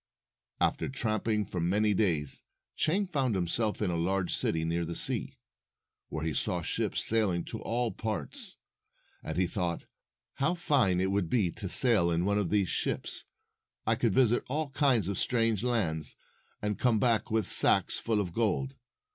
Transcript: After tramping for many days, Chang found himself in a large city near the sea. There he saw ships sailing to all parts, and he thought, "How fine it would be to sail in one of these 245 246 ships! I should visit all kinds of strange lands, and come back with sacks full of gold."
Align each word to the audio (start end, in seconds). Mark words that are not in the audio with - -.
After 0.59 0.89
tramping 0.89 1.45
for 1.45 1.59
many 1.59 1.93
days, 1.93 2.41
Chang 2.75 3.05
found 3.05 3.35
himself 3.35 3.83
in 3.83 3.91
a 3.91 3.95
large 3.95 4.33
city 4.35 4.65
near 4.65 4.83
the 4.83 4.95
sea. 4.95 5.37
There 6.09 6.23
he 6.23 6.33
saw 6.33 6.63
ships 6.63 7.05
sailing 7.05 7.43
to 7.43 7.61
all 7.61 7.91
parts, 7.91 8.57
and 9.21 9.37
he 9.37 9.45
thought, 9.45 9.85
"How 10.37 10.55
fine 10.55 10.99
it 10.99 11.11
would 11.11 11.29
be 11.29 11.51
to 11.51 11.69
sail 11.69 12.09
in 12.09 12.25
one 12.25 12.39
of 12.39 12.49
these 12.49 12.75
245 12.83 13.25
246 13.85 13.85
ships! 13.85 13.85
I 13.85 13.93
should 13.95 14.13
visit 14.15 14.51
all 14.51 14.69
kinds 14.71 15.07
of 15.07 15.19
strange 15.19 15.61
lands, 15.63 16.15
and 16.63 16.79
come 16.79 16.97
back 16.97 17.29
with 17.29 17.51
sacks 17.51 17.99
full 17.99 18.19
of 18.19 18.33
gold." 18.33 18.73